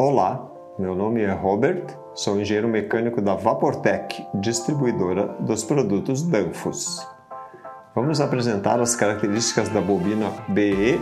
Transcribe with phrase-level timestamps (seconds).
[0.00, 0.48] Olá,
[0.78, 1.84] meu nome é Robert,
[2.14, 7.04] sou engenheiro mecânico da Vaportec, distribuidora dos produtos Danfoss.
[7.96, 11.00] Vamos apresentar as características da bobina BE